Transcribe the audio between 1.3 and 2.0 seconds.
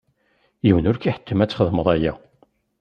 ad txedmeḍ